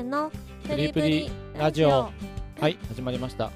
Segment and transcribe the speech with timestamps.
[0.00, 0.30] ーの
[0.68, 2.10] プリプリラジオ。
[2.60, 3.50] はい始まりました。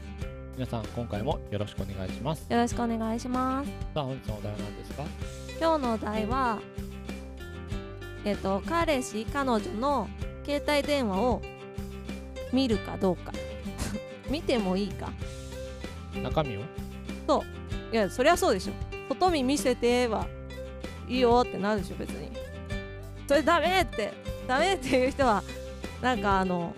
[0.56, 2.46] 皆さん今回もよろしくお願いします。
[2.50, 3.70] よろしくお願いします。
[3.94, 5.04] さあ本日のお題は何ですか？
[5.60, 6.58] 今日のお題は
[8.24, 10.08] えっ、と彼氏彼女の
[10.44, 11.40] 携帯電話を
[12.52, 13.32] 見るかどうか。
[14.30, 15.10] 見てもいいか？
[16.22, 16.60] 中身を？
[17.92, 18.72] いやそりゃそうでしょ。
[19.08, 20.26] 外見見せては
[21.08, 22.30] いいよってなるでしょ別に。
[23.26, 24.12] それダメって
[24.46, 25.42] ダメっていう人は
[26.02, 26.74] なんかあの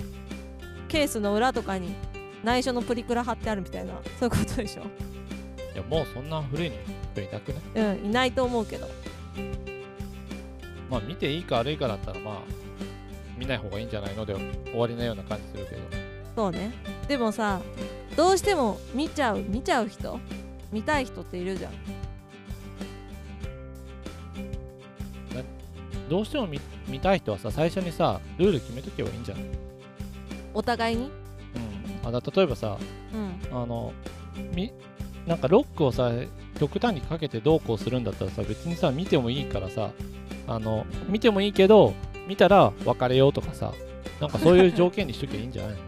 [0.88, 1.94] ケースの裏とかに
[2.42, 4.82] 内緒のプリクラ貼ってあるみたいなそういうことでしょ？
[4.82, 6.72] いやもうそんな古い
[7.12, 7.94] 人いなくない？
[7.96, 8.88] うんいないと思うけど。
[10.90, 12.34] まあ見ていいか悪いかだったらまあ
[13.38, 14.26] 見ない方がいいんじゃないの？
[14.26, 15.82] で終わりなような感じするけど。
[16.36, 16.72] そうね。
[17.08, 17.60] でもさ
[18.16, 20.18] どうしても見ちゃう見ちゃう人？
[20.72, 21.72] 見たい人っているじゃん。
[26.10, 26.60] どうしても見
[26.92, 29.44] 見たい人はさ最初にさルール決めとけばいいんじゃない
[30.54, 31.10] お互いに？
[32.04, 32.08] うん。
[32.08, 32.76] あだ例えばさ
[33.12, 33.56] うん。
[33.62, 33.92] あの
[34.54, 34.70] み
[35.26, 36.10] なんかロックをさ
[36.58, 39.90] 極端にかけてどうこうするんだったらさ別にさ見てもいいからさ
[40.46, 41.94] あの見てもいいけど
[42.28, 43.72] 見たら別れようとかさ
[44.20, 45.72] なんかそういう条件にしときゃいいんじゃない？
[45.72, 45.78] の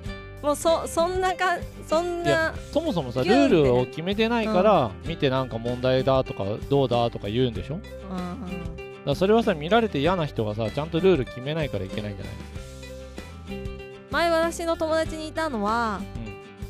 [0.45, 3.61] もうそそんなかそんいやなそもそもさルギュンってね。
[3.61, 7.77] ールを決めてないから、見てなんか問題だとかどうだとか言うんでしょ？
[7.77, 12.35] だかうんらそれはさ見られて嫌な人がさちゃんとルール決めないからいけないんじゃない？
[14.11, 16.01] 前私の友達にいたのは、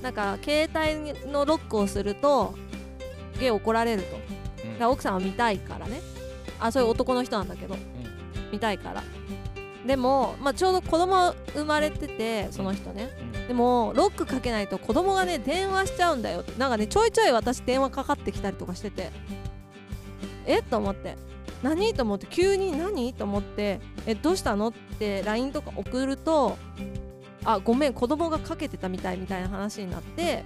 [0.03, 2.55] なんか携帯のロックをすると
[3.39, 4.17] ゲイ怒られると、
[4.65, 4.73] うん。
[4.73, 6.01] だから奥さんは見たいからね。
[6.59, 7.77] あそういう男の人なんだけど、
[8.51, 9.03] 見たいから。
[9.87, 13.49] でも、まあ、ちょうど子供生まれててその人ね、うん。
[13.49, 16.59] でもロックかけないと子供がね電話しちゃうんだよって。
[16.59, 19.11] なんかねちょいちょい私電話かかってきたりとかしてて。
[20.47, 20.63] え？
[20.63, 21.17] と思って
[21.63, 21.95] 何？
[21.95, 23.13] と思って急に何？
[23.15, 24.69] と思ってえどうしたの？
[24.69, 26.57] って LINE とか送ると
[27.45, 30.45] あごめん子供がかけてたみたいみたいな話になって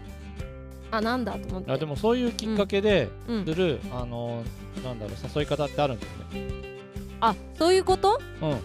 [0.90, 1.32] あなんだ？
[1.32, 1.72] と思って。
[1.72, 3.44] あでもそういうきっかけでうん。
[3.44, 4.42] する、あの
[4.84, 6.12] なんだろう誘い方ってあるんだよ
[6.44, 6.52] ね。
[7.20, 8.20] あそういうこと？
[8.40, 8.56] うん。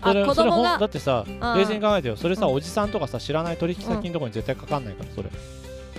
[0.00, 1.24] あ子供がだってさ
[1.56, 2.16] 冷静に考えてよ。
[2.16, 2.54] それさ、うん。
[2.54, 5.30] おじさんとかさ知らない取引先のとこに絶対かかんないからそれ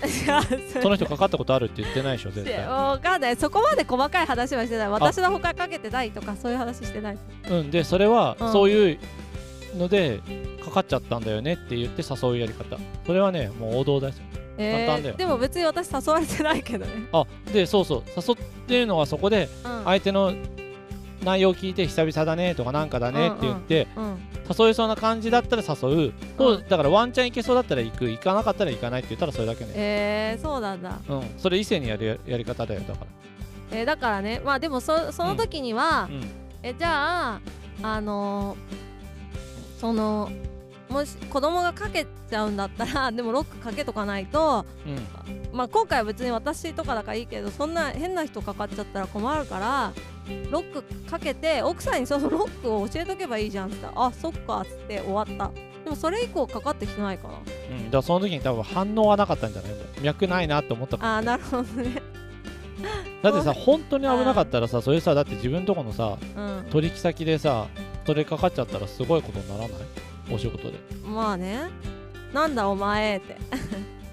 [0.81, 2.65] その人かかったことあるって言ってないでしょ絶対。
[2.67, 3.35] わかんない。
[3.35, 4.89] そこまで細かい話はしてない。
[4.89, 7.17] 私の他かけてないとかそういう話してない。
[7.49, 8.51] うんでそれはうん。
[8.51, 8.99] そういう
[9.77, 10.19] ので
[10.63, 12.77] かかっちゃったんだよねって言って誘うやり方。
[13.05, 14.13] それはねもう王道だよ。
[14.57, 15.15] え簡単だよ。
[15.15, 18.03] ー、でも別に私誘われてないけどね、あでそうそう。
[18.15, 18.37] 誘っ
[18.67, 19.83] てるのはそこでうん。
[19.85, 20.33] 相手の
[21.23, 24.17] 内容を聞いて久々だねとかなんかだねって言って、うん、
[24.57, 26.67] 誘えそうな感じだったら誘う、とうん。
[26.67, 29.71] だからワンチャン行けそうだったら行く行かなかったら行かないって言ったらそれだけね。
[29.75, 31.23] えー、そうなんだ、うん。
[31.37, 33.05] それ異性にやるややり方だよだか
[33.71, 36.23] えー、だからねまあでもそその時にはら、うん。
[36.61, 37.41] えじゃあ
[37.81, 38.83] あのー
[39.83, 40.31] その
[40.87, 45.07] もし子供がかけちゃうんだったら でもロックかけとかないとうん。
[45.51, 49.91] まあ今回は別に私とかだからいいけどそんな変な人かかっちゃったら困るから
[50.51, 55.51] ロックかけて奥さんにそのロックを教えとけばいいじゃんって言ったらあそっかっつって終わった。
[55.83, 57.33] でもそれ以降かかってきてないかな
[57.71, 59.71] うん、だからその時に多分反応はなかったんじゃない？
[60.01, 62.01] 脈ないなって思ったからあーなるほどね。
[63.21, 66.65] だってさ本当に危なかったらさそれさだって自分とこのさうん。
[66.69, 67.67] 取引先でさ
[68.05, 69.69] それかかっちゃったらすごいことにならない？
[70.33, 70.79] お仕事で。
[71.05, 71.69] まあね。
[72.33, 73.35] なんだお前って。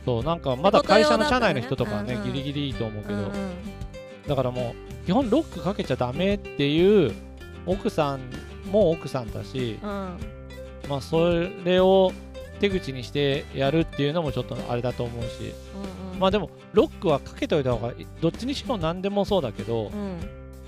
[0.05, 3.33] そうなんかまだ会社の社内の仕人とかはね事用だったらねギリギリいいと思うけど、うんうん。
[4.27, 7.13] だからもう基本ロックかけちゃダメっていう
[7.67, 8.21] 奥さん
[8.71, 10.17] も奥さんだし、うん。
[10.89, 11.31] まあそ
[11.65, 12.13] れを
[12.61, 15.55] 手口にしてやるっていうのもちょっとあれだと思うし。
[15.75, 16.21] うんうん。
[16.21, 20.19] まあでもロックはかけといた方がいいどっちにしろ何でもそうだけど、うん。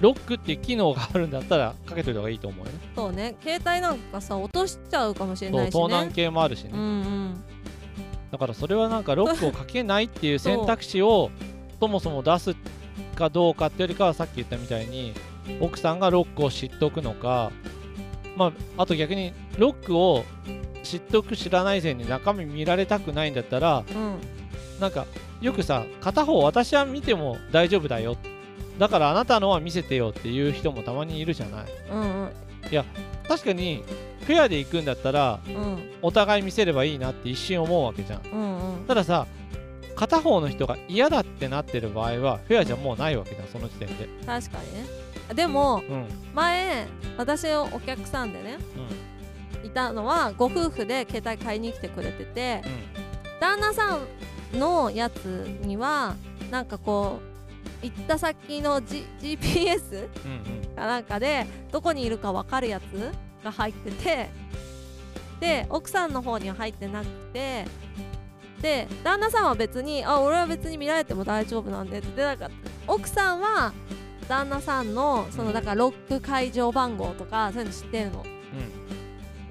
[0.00, 2.72] ロックって機能があるんだったらかけといた方がいいと思うよ。
[2.72, 3.37] ねそうね。
[3.41, 5.70] 携帯なんかさ落としちゃうかもしれないしね。
[5.70, 7.44] 盗難系もあるしね、うんうん。
[8.32, 11.31] だからそれはなんかロックをかけないっていう選択肢を
[11.78, 12.56] そもそも出す
[13.12, 15.14] かどうかってよりかはさっき言ったみたいに
[15.60, 17.50] 奥さんがロックを知っておくのか
[18.36, 18.46] ま
[18.76, 20.24] ああと逆にロックを
[20.82, 24.19] 知っておく知らない前に中身見られたくないんだったらうん。
[24.81, 25.06] なんか
[25.40, 28.16] よくさ片方私は見ても大丈夫だよ。
[28.78, 31.66] だからあなたのは見せてよっていう人もたまにいるじゃない。
[31.90, 32.28] うんうん。
[33.28, 33.84] 確かに
[34.26, 35.90] フェアで行くんだったらうん。
[36.02, 38.20] お互い見せればいいなって一瞬思うわけじゃん。
[38.32, 38.84] うんうん。
[38.87, 39.26] たださ
[39.94, 44.08] 片方の人が嫌だってなってる場合はフェアじゃもうないわけじゃんその時点で。
[44.26, 44.86] 確かにね。
[45.34, 46.06] でもうん。
[46.34, 46.86] 前
[47.16, 48.58] 私のお客さんでね
[49.64, 52.62] いたのはご夫婦で携帯買いに来てくれてて
[53.40, 53.98] 旦那さ
[54.54, 55.24] んのやつ
[55.62, 56.14] には
[56.50, 57.20] なんかこ
[57.82, 60.76] う行った先の、G、GPS うんうん。
[60.76, 63.12] かなんかでどこにいるか分かるやつ
[63.44, 64.30] が入ってて
[65.40, 67.64] で奥さんの方には入ってなくて
[68.62, 72.49] で旦那さんは別にあ俺は別に見られても大丈夫なんでってでなんか
[72.87, 73.73] 奥さんは
[74.29, 78.25] 旦那さんのそのだからロック解錠番号とかそういうの知ってるの。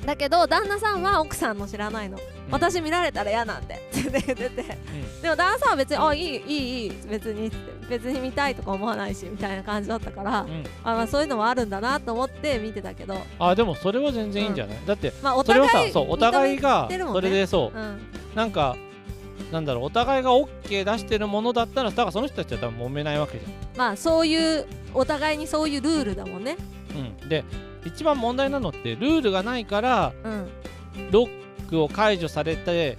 [0.06, 2.18] だけど旦那さんは奥さんの知らないの、
[2.50, 3.76] 私見られたら嫌なんで。
[3.76, 4.78] って言ってて、
[5.22, 10.64] でも旦那さんは別に「あいいいいいい別に」って別に見たいとか思わないしみたいな感じだったから、うん。
[10.84, 17.78] あまあ、そういうのもあるんだなと思って見てたけど、あでもそれは全然いいんじゃない、だってまあ、おそれは互いさそうお互いがそれでそう。
[17.78, 18.00] うん、
[18.34, 18.76] なんか
[19.52, 23.46] なんだろうお互いが OK 出してるものだったらだからその人たちは多分揉めないわけじ
[23.76, 26.58] まあそういうお互いにそういうルールだもんね。
[26.92, 27.44] ゃん、うん、で
[27.86, 30.50] 一番問題なのってルールがないからうん。
[31.10, 32.98] ロックを解除されて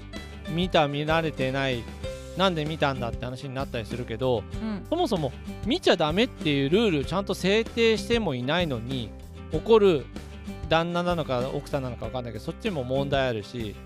[0.48, 1.84] 見た見られてない
[2.38, 4.86] なんで見たんだって話になったりするけどうん。
[4.88, 5.32] そもそも
[5.66, 9.10] 見ちゃダメっていうルールをちゃんと制定してもいないのに
[9.52, 10.06] 怒る
[10.68, 13.76] 旦那なのか奥さんなのか分かんないけどそっちも問題あるし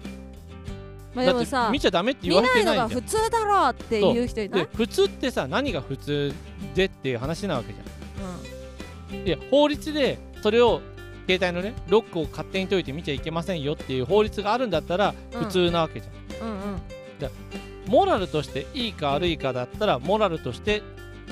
[1.16, 4.60] まあでもさ見ちゃダメって言見われないのがてないじゃん普通だろうっていう人いない？
[4.64, 6.34] で普通ってさ何が普通
[6.74, 9.22] でっていう話なわけじゃん。
[9.22, 10.82] ういや法律でそれを
[11.26, 15.44] 携帯のねロックを勝手に解いて見ちゃいけませんよっていう法律があるんだったらうん。
[15.44, 16.58] 普通なわけじゃん、んうん。
[16.58, 16.80] うん
[17.88, 20.82] モラルとしていいか悪いかだったらモラルとして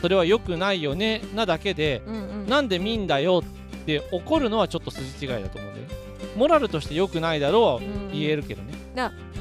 [0.00, 2.46] それは良くないよねなだけでうんうん。
[2.46, 5.94] なんで見んだよって怒るのはちょっと筋違いだと思うんだよね。
[6.36, 8.72] モラルとして良くないだろうはうん言えるけどね、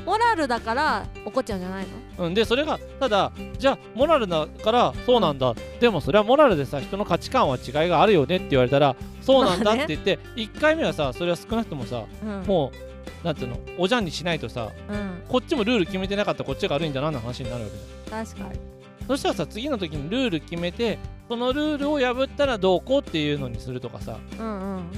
[0.06, 1.86] モラルだから怒っちゃうんじゃない
[2.18, 2.26] の？
[2.26, 9.84] うん、でそれがただじゃあモラルだからそうなんだ、でもそれはモラルでさ人の価値観は違いがあるよねって言われたらそうなんだまあね。
[9.84, 12.44] って言って、1回目はさそれは少なくともさうん。
[12.44, 13.60] もうなんていうの？
[13.78, 15.24] おじゃんにしないとさうん。
[15.30, 17.76] こっちもルール決めてなかったらこっちが悪いんだなの話になるわけ
[18.10, 18.26] じゃん。
[18.26, 18.60] 確かに。
[19.08, 20.98] そしたらさ次の時にルール決めて
[21.28, 24.18] そのルールを破ったらどうこうっていうのにするとかさ。
[24.40, 24.92] うんうん。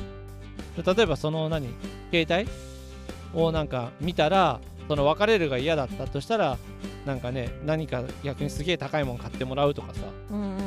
[0.84, 1.69] 例えばその何？
[2.12, 2.50] 携帯？
[3.35, 6.57] をなんか見たらその別れるが嫌だったとしたら
[7.05, 10.01] なんかね何か逆にすげえ高いもの買ってもらうとかさ。
[10.31, 10.59] うんうん。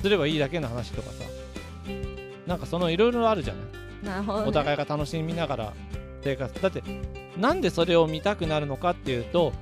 [0.00, 1.24] すればいいだけの話とかさ。
[2.46, 4.22] なんかそのいろいろあるじゃない。
[4.26, 5.72] ね、お互いが楽しみながら。
[6.22, 6.62] 生活。
[6.62, 6.82] だって
[7.36, 9.52] なんでそれを見たくなるのかっていうと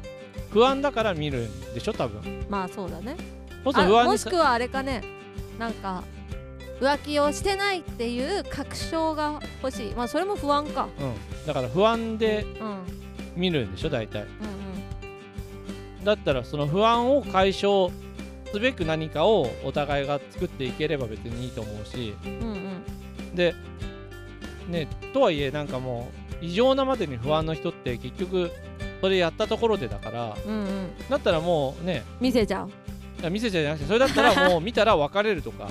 [0.50, 2.46] 不安だから見るんでしょ多分。
[2.48, 3.16] まあそうだね。
[3.64, 5.02] そうするあと不安にさもしくはあれかね。
[5.58, 6.02] なんか
[6.80, 9.94] 浮気をしてないっていう確証が欲しい。
[9.94, 10.88] まあそれも不安か。
[11.00, 11.14] うん、
[11.46, 12.46] だから不安で
[13.36, 14.22] 見るんでしょ大体。
[14.22, 14.28] うん
[16.04, 17.92] だったらその不安を解消
[18.52, 22.14] すべく何かをお互いが作っていければ別にいいと思うし。
[22.24, 22.54] うんう
[23.32, 23.34] ん。
[23.34, 23.54] で
[24.68, 26.10] ねとはいえなんかも
[26.40, 28.50] う異常なまでに不安の人って結局
[29.00, 30.36] それやったところでだから。
[30.46, 30.88] うんうん。
[31.10, 32.02] だったらもうね。
[32.18, 33.30] 見せちゃう。
[33.30, 35.68] 見せちゃうじゃなくてそれだったらもう見たら別れるとか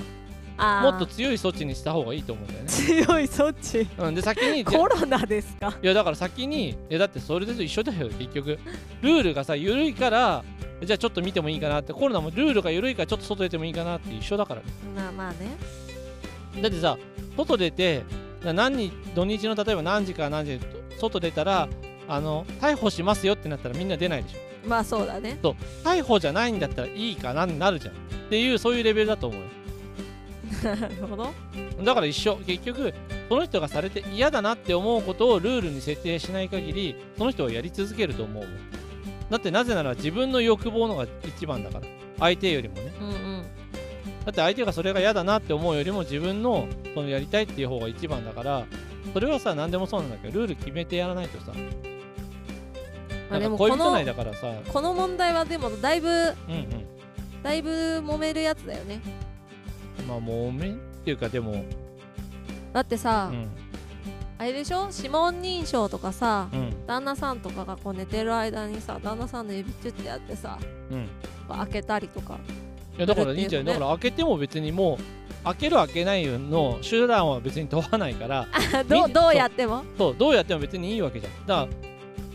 [0.82, 2.68] もっと強い措置にした方がいいと思うんだよね。
[2.68, 3.88] 強い措置。
[3.98, 5.74] うん、で先にコロナですか？
[5.82, 8.58] いやだから先にえだってそれと一緒だよ結局。
[9.00, 10.44] ルールがさ緩いから
[10.82, 14.66] じゃあちょっと見てもいいかなってコロナもルールが緩いからちょっと外出てもいいかなって一緒だからね。
[14.94, 15.56] まあまあね。
[16.62, 16.98] だってさ
[17.36, 18.02] 外出て
[18.44, 20.66] な何日土日の例えば何時から何時で
[20.98, 21.68] 外出たら
[22.08, 24.38] あの逮捕しますよってなったらみんな出ないでしょ。
[24.66, 25.38] まあそうだね。
[25.84, 27.94] 逮捕じゃないんだったらいいかなになるじゃん。
[27.94, 27.96] っ
[28.30, 29.46] ていうそういうレベルだと思うよ
[30.64, 31.32] なるほど。
[31.84, 32.36] だから一緒。
[32.46, 32.92] 結局
[33.28, 38.44] その人がされて嫌だなって思うことをルールに設定しない限りその人はやり続けると思う
[39.30, 41.86] だってなぜなら自分の欲望のが一番だから。
[42.18, 42.92] 相手よりもね。
[43.00, 43.42] うんうん
[44.24, 48.66] だって相手がそれが嫌だなって思うよりも自分のそのやりたいっていう方が一番だから。
[49.14, 51.52] それはさ何でもそうなんだけどルール決めてやらないとさ。
[53.30, 54.52] なんか恋人内だからさ。
[54.70, 56.90] この問題はでもだいぶうんうん。
[57.42, 59.00] だいぶ揉めるやつだよね
[60.10, 60.72] まあ揉めっ
[61.04, 61.64] ていうかでも
[62.72, 63.48] だってさ、うん。
[64.38, 64.88] あれでしょ？
[64.96, 66.86] 指紋認証とかさうん。
[66.86, 70.58] 旦那さんとかがこう寝てる間にさ旦那さんの指チュッてやってさ
[70.90, 71.08] うん。
[71.48, 72.38] 開けたりとか。
[72.96, 73.74] いやだからいいんじゃない？
[73.74, 78.46] だから開けても別にもう開ける開けないの手段は別に問わないから
[78.88, 79.84] どどうやっても？
[79.98, 81.46] そうどうやっても別にいいわけじゃん。
[81.46, 81.68] だから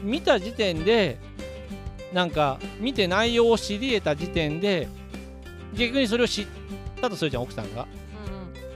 [0.04, 1.18] 見た時点で
[2.14, 4.88] なんか見て内容を知り得た時点で
[5.76, 6.46] 逆にそれを知っ
[6.96, 7.84] たとするじゃん奥さんが。
[7.84, 7.88] うん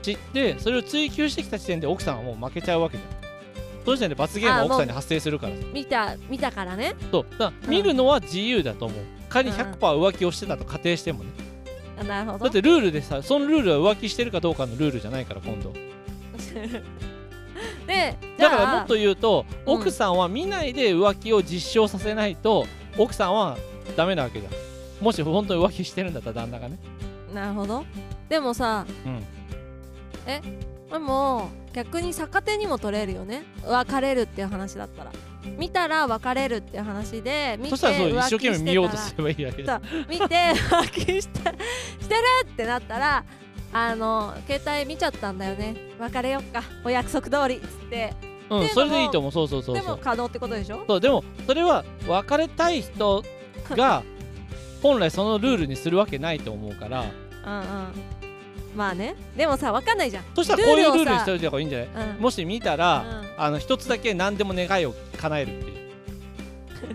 [0.02, 3.10] 知ってそれを追求してきた時点で奥さんはもう負けちゃうわけじゃん。
[3.84, 5.54] その時点で罰ゲームは奥さんに発生するから。
[5.74, 6.94] 見た見たからね。
[7.10, 7.26] そう。
[7.38, 8.98] だ見るのは自由だと思う。
[9.28, 9.60] 仮にうん。
[9.60, 11.30] うん100%浮気をしてたと仮定してもね。
[12.00, 12.44] あなるほど。
[12.44, 15.72] だってルールでさそのルールは浮気してるかどうかのルールじゃないから今度。
[17.86, 19.74] でだからもっと言うとうん。
[19.74, 23.58] 奥さんは見ないで浮気を実証させないと奥さんは
[23.96, 24.52] ダメなわけじゃん。
[25.04, 26.78] もし本当に浮気してるんだったら旦那がね
[27.34, 27.84] なるほど。
[28.28, 29.24] でもさうん。
[30.90, 33.44] でも逆に逆手にも取れるよね。
[33.66, 35.12] 別れるっていう話だったら。
[35.56, 39.52] 見たら別れるっていう話で見てそしたらそう一生懸命見ようとすればいいだ。
[39.52, 39.70] けで
[40.08, 41.38] 見て浮気して
[42.00, 43.24] してるってなったら
[43.72, 45.76] あの携帯見ちゃったんだよね。
[45.98, 46.62] 別れよっか。
[46.84, 48.12] お約束通りっつって。
[48.50, 48.68] うん。
[48.68, 49.32] それでいいと思う。
[49.32, 49.96] そうそうそうでそう。
[49.96, 50.84] も可能ってことでしょ？
[50.86, 53.24] そうでもそれは別れたい人
[53.70, 54.02] が
[54.82, 57.00] 本来そのルールにするわけないと思うから。
[57.02, 57.64] うんうん。
[58.76, 59.16] まあね。
[59.36, 60.24] でもさ分かんないじゃん。
[60.34, 61.88] そしたらこういうルールにしておいた方がいいんじゃない？
[61.88, 62.22] うん。
[62.22, 65.80] もし見たら、あの一つだけ何でも願いを叶えるっていう。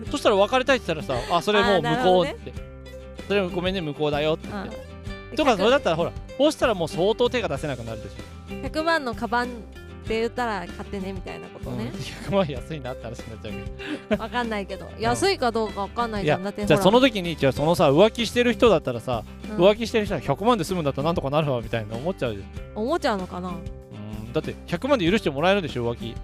[0.11, 2.31] そしたら別れたいって言ったらさあそれもうあーなる無ほどね。
[2.33, 2.53] 効って、
[3.27, 4.47] それごめんね無効だよって。
[4.49, 4.75] 言って、
[5.31, 5.35] うん。
[5.35, 9.49] とかそれだったらほらこうしたらもう相当手が出せなくなるでしょ、100万のカバン
[10.05, 13.59] って言ったら買ってねみたいなことうん、ね、100万安いなって話になっちゃうけ
[14.15, 14.17] ど。
[14.23, 14.87] 分かんないけど。
[14.99, 16.43] 安いかどうか分かんないじゃん。
[16.43, 19.63] だってじゃあそのほ時にじゃあそのさ浮気してる人だったらさ、ら、うん。
[19.63, 22.83] 浮気してる人は100万で済むんだったらなんとかなるわみたいな思っちゃうじゃん。
[22.83, 23.49] 思っちゃうのかな。
[23.49, 23.55] うう
[24.29, 24.31] ん。
[24.31, 26.15] だって100万で許してもらえるでしょ浮気。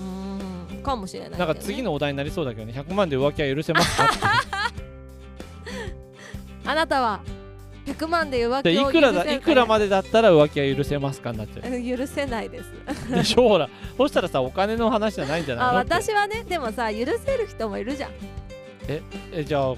[0.00, 0.82] ーん。
[0.82, 2.72] かもしれないね、なんか次のお題になりそうだけどね。
[2.72, 4.10] 100万で浮気は許せますか
[6.66, 7.20] あなたは
[7.86, 11.96] 100万で浮で気をいくらいくらまでだったら浮気は許せますかになっちゃう。
[11.98, 13.10] 許せないです。
[13.10, 18.10] でしょほらそしたらさお金の話じゃないんじゃないあのって私はねでもさ許せる人もいるじゃん。
[18.88, 19.74] えじゃあ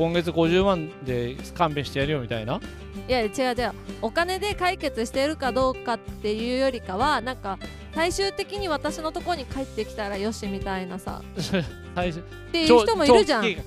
[0.00, 2.58] 今月50万で勘弁してやるよみたいな？
[3.06, 3.72] いや違う違う。
[4.00, 7.58] お金で解決してるかどうかっていうよりかはなんか
[7.94, 11.20] 最終的に私のとこに帰ってきたらよしみたいなさ。
[11.94, 13.42] 最初っていう人もいるじゃん。
[13.44, 13.58] ね。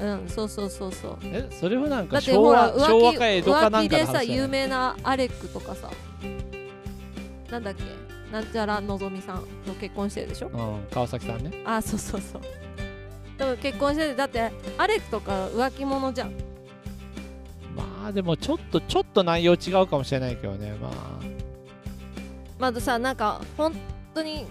[0.00, 1.18] うんそうそうそうそう。
[1.22, 5.90] えそれはなんだか昭ってほら浮気浮気でさ有名なアレックとかさ。
[7.52, 7.84] なんだっけ？
[8.32, 10.48] なんちゃらのぞみさんと結婚してるでしょ？
[10.48, 11.52] うん川崎さんね。
[11.64, 12.42] あそうそうそう
[13.38, 16.32] でも結婚しててだってアレックとか浮気者じゃん。
[17.76, 20.92] まあでもちょっとちょっと内容違うかもしれないけどねまあ。
[22.58, 23.72] まずさなんか本
[24.14, 24.46] 当に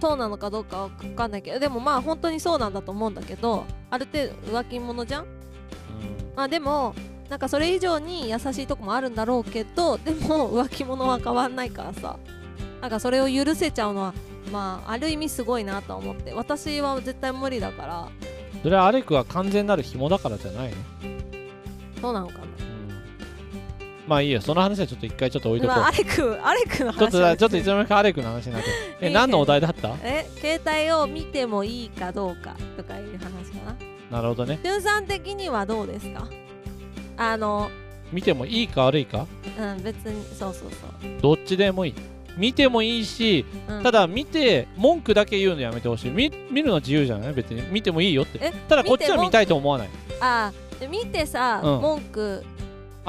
[0.00, 5.22] そうなのかどうかわかんないけどでもまあ本当にそうなんだと思うんだけどある程度浮気者じゃん？
[5.22, 5.28] うん。
[6.34, 6.94] まあでも
[7.28, 12.16] なんかそれ以上に優しいとこもあるんだろうけどでも 浮気者は変わんないからさ。
[12.80, 14.14] なんかそれを許せちゃうのは
[14.52, 16.32] まあある意味すごいなとは思って。
[16.32, 18.08] 私は絶対無理だから。
[18.62, 20.76] それはアレクは完全なる紐だからじゃないの？
[22.00, 22.40] そうなのかな。
[22.40, 22.48] うん。
[24.06, 28.68] まあいいよその話はちょっと一回ちょっと置いとこまあ、アうレクアレクの話ちょっとだちょっといつの間にかアレクの話になって。
[29.06, 29.94] え何のお題だった？
[30.02, 33.72] え携帯を見てもいいかどうかとかいう話か
[34.10, 34.18] な。
[34.18, 34.58] なるほどね。
[34.64, 36.26] しゅんさん的にはどうですか？
[37.16, 37.70] あの
[38.10, 39.26] 見てもいいか悪いか？
[39.58, 41.20] うん別にそうそうそう。
[41.20, 41.94] どっちでもいい
[42.38, 43.82] 見てもいいしうん。
[43.82, 46.10] ただ見て文句だけ言うのやめてほしい。
[46.10, 47.32] 見見るのは自由じゃない？
[47.34, 47.60] 別に。
[47.70, 48.38] 見てもいいよって。
[48.40, 49.88] えただこっちは見たいと思わない。
[50.20, 51.80] あーで見てさ、うん。
[51.80, 52.44] 文句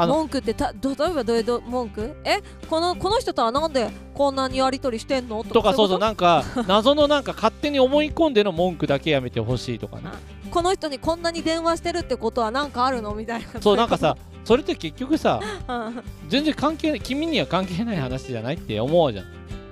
[0.08, 2.15] 文句ってたど例えばどういうど文句？
[2.24, 2.39] え？
[2.70, 5.44] このこの人とはなんでこんなにやり取りしてんの？
[5.44, 10.03] とかそうそうななんか 謎のなんか勝手に思い込んでの文句だけやめてほしいとかね。
[10.51, 13.13] この人にこんなに電話してるってことはなんかあるの？
[13.15, 13.62] みたいな。
[13.62, 14.15] そうなんかさ
[14.46, 15.86] それって結局さ うん。
[15.86, 19.25] うん全然関係ない君には関係ない話じゃないって思うじゃん。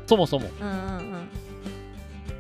[0.07, 0.47] そもそも。
[0.61, 1.29] うんうん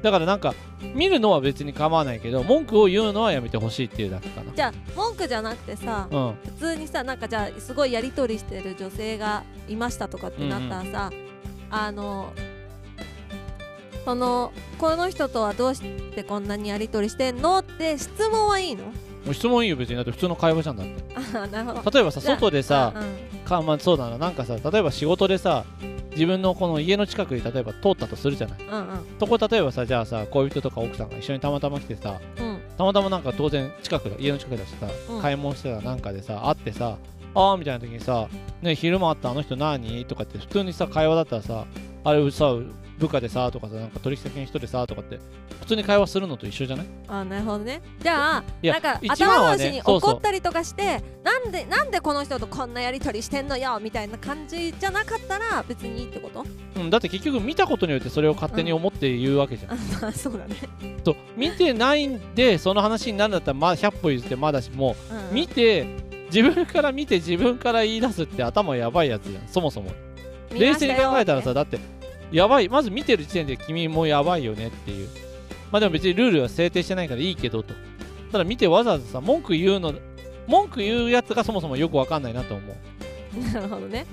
[0.01, 0.53] だからなんか
[0.93, 6.35] 見るのは別に構わないけど文句を言うのはやめてほしいっていうだけかじゃあ文句じゃなくてさなうん。
[6.45, 11.11] 普通にさなんかじゃあすごいやり取りしてる女性がいましたとかってなったらさ、
[11.71, 12.31] あの
[14.05, 18.83] そのこの人とはどうしてこんなにやり取りしてんのって質問はいいの？
[19.33, 19.95] 質問いいよ別に。
[19.95, 20.93] だって普通の会話じゃんだって。
[21.37, 21.91] あなるほど。
[21.91, 23.07] 例えばさ外でさうんうん。
[23.43, 24.17] かまあそうだな。
[24.17, 25.65] なんかさ例えば仕事でさ
[26.17, 28.59] 自分のこの家の近くに例えば通ったとするじゃない。
[28.59, 28.87] うんうん。
[29.19, 32.59] そこ例えばさじゃあさ恋人とか奥さんが一緒にたまたま来てさうん。
[32.77, 35.21] たまたまなんか当然近くだ家の近くだしさ、うん。
[35.21, 36.97] 買い物してたなんかでさ会ってさ
[37.35, 38.27] あーみたいな時にさ
[38.63, 39.29] 「ね昼間会った？
[39.29, 41.65] あの人何?」とかって普通にさ会話だったらさ
[42.03, 42.45] あれさ
[42.97, 45.19] 部下でさとかさなんか取引先の人でさとかって
[45.59, 46.85] 普通に会話するのと一緒じゃない？
[47.07, 47.81] あなるほどね。
[48.01, 56.45] じゃあなんか頭同士に怒ったりとかしてなんでなんでこの人とこんなやり取りしてんのよみたいな感じじゃなかったら別にいいってこと？
[56.75, 60.55] うん、だって結局見たことによってそれを勝手に思って言うわけじゃん、 あまあそうだね、
[61.03, 65.35] と見てないんでその話になるんだったらまあ100歩譲ってまだしもうん。
[65.35, 65.85] 見て
[66.31, 69.47] 自分から見て自分から言い出すって頭やばいやつじゃん。
[69.47, 69.91] そもそも。
[70.51, 71.77] 冷静に考えたらさだって
[72.31, 72.69] やばい。
[72.69, 75.09] まず見てる時点で君もやばいよねっていう。
[75.71, 77.73] まあでも別にルールは制定してないからいいけどと。
[78.31, 79.93] ただ見てわざわざさ文句言うの
[80.47, 83.53] 文句言うやつがそもそもよくわかんないなと思う。
[83.53, 84.05] なるほどね。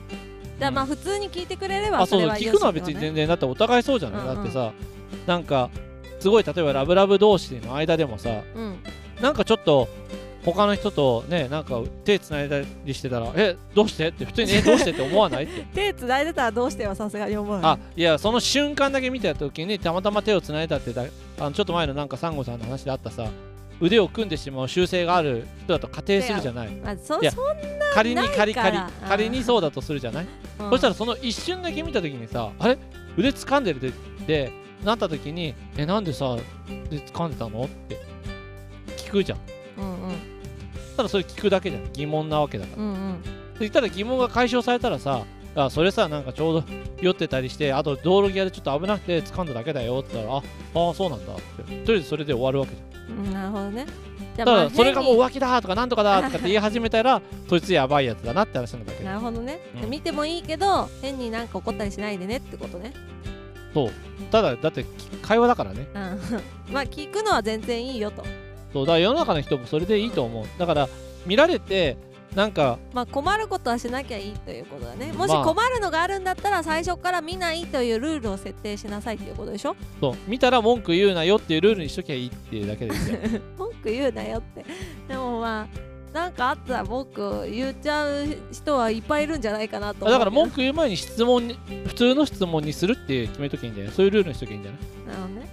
[0.58, 2.20] じゃあまあ普通に聞いてくれればうそう。
[2.20, 4.34] それは聞くのは別に全然だってお互いそうじゃない、うんうん。
[4.36, 4.72] だってさ
[5.26, 5.70] なんか
[6.20, 8.76] すごい例えばラブラブ同士の間でもさうん。
[9.20, 9.88] なんかちょっと
[10.44, 14.08] 他の人とねなんか手つないだりしてたらえどうして？
[14.08, 14.90] って普通にえどうして？
[14.90, 15.62] って思わないって。
[15.74, 21.04] 手つないでたらどうしてはさすがに思うあいやその瞬間だけ見た時にたまたま手をつないだってだ
[21.38, 23.26] あのちょっと前のなんかサンゴさんの話であったさ
[23.80, 26.68] 腕を組んでしまう習性がある人だと仮定するじゃない。
[26.76, 27.44] まあ、そいやそん
[27.92, 28.90] 仮に仮ないから。
[29.02, 30.26] 仮仮にそうだとするじゃない、
[30.60, 30.70] うん。
[30.70, 32.78] そしたらその一瞬だけ見た時にさあれ？
[33.16, 33.92] 腕掴んでるでっ
[34.26, 34.52] て
[34.84, 36.36] なった時にえなんでさ
[36.90, 37.64] 腕掴んでたの？
[37.64, 37.98] って
[38.96, 39.38] 聞くじゃん
[40.96, 42.82] ただそれ聞くだけじゃん疑問なわけだから。
[42.82, 43.22] うんうん。
[43.22, 45.24] で言ったら疑問が解消されたらさ
[45.54, 46.64] あそれさなんかちょうど
[47.00, 51.62] 酔ってたりしてあと道路際でちょっと危なくて掴んだだけだよって言ったらああそうなんだって。
[51.84, 52.94] とりあえずそれで終わるわけじゃん。
[53.26, 53.86] うんなるほどね。
[54.36, 59.10] だからそれがもう変浮気だとかなんとかだとかって言い始めたらそいつやばいやつだなって話なんだけにど。
[59.10, 59.90] なるほどね、うん。
[59.90, 62.92] 見てもいいけど変になんか怒ったりしないでねってことね。
[63.72, 63.90] そう。
[64.30, 64.84] ただだって
[65.22, 65.86] 会話だからね。
[65.94, 66.20] うん。
[66.74, 68.24] まあ聞くのは全然いいよと
[68.74, 70.44] そうだから世の中の人もそれでいいと思う。
[70.58, 70.88] だから
[71.24, 71.96] 見られて
[72.34, 75.12] なんかまあ困ることはしなきゃいいということだね。
[75.12, 79.76] もしまあ困るのがあるんだったら最初から見ないというルールを設定しなさいっていうことでしょ？
[80.00, 83.18] そう見たら文句言うなよっていうルールにしときゃいいっていうだけですよ。
[83.56, 84.64] 文句言うなよって。
[85.08, 93.92] でもまあなんかあったら僕言っちゃう人はいっぱいいるんじゃないかなと思うだから文句句言う前に質問に普通の質問にするって決めときゃいいんじゃない？
[93.92, 94.80] そういうルールにしときゃいいんじゃない？
[95.08, 95.48] なるほどね、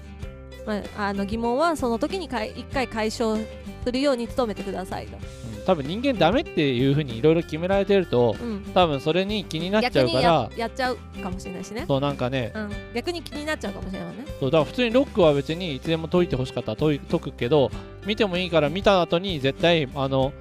[0.66, 3.38] まあ、あの疑問はその時にかい一回解消
[3.84, 5.22] するように努めてくださいと、うん
[5.64, 14.26] 多分人間ダメっていうふうにいろいろ決められてるとうん、多分それに気になっちゃうからややっちゃうかもしれないしね、そうなんかねうん、逆に気になっちゃうかもしれないね。
[14.40, 17.70] そうだから普通にロックは別にいつでも解いてほしかったら解くけど
[18.08, 20.34] 見てもいいから見た後に絶対あの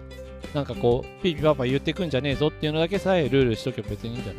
[0.54, 4.32] なんかこうピーピーパーパー言ってくんじゃねえぞっていうのだけさえルールしとけば別にいいんじゃ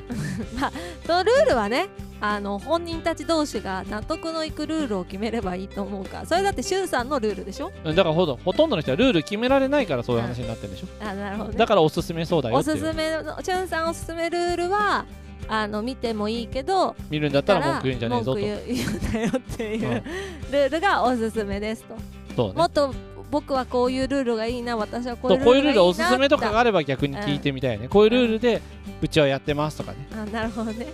[0.61, 0.71] ない？
[1.05, 1.89] そのルールはね
[2.23, 6.19] あの本人たち同士が納得のいくルールを決めればいいと思うか。
[6.19, 7.71] らそれだってしゅんさんのルールでしょ？
[7.83, 11.57] うんだからほどほとんどの人はルール決められないからそういう話になってるんでしょ、あなるほどね。
[11.57, 12.77] だからおすすめそうだよおっていう。
[12.77, 15.05] すすめのしゅんさんおすすめルールは
[15.47, 18.39] あの見てもいいけど見るんだったら文句言うんじゃねえぞと。
[18.39, 20.03] 文句言うよっていう、うん
[20.51, 21.95] ルールがおすすめですと、
[22.35, 22.53] そうね。
[22.53, 22.93] もっと
[23.31, 28.62] 僕はこういうルールがいいな私はこうそいううルールがいいなこういうルールおすすめとかがあれば逆に聞いてみたいね、こういうルールで
[29.01, 30.07] うちはやってますとかね。
[30.13, 30.86] あなるほどね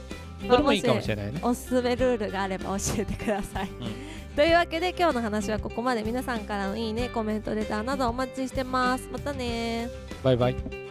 [0.45, 1.39] それもいいかもしれないね。
[1.41, 3.69] おすすめルールがあれば教えてください、ん。
[4.35, 6.03] というわけで今日の話はここまで。
[6.03, 9.09] 皆さんからのいいねコメントレターなどお待ちしてます。
[9.11, 9.89] またね
[10.23, 10.86] バイバイ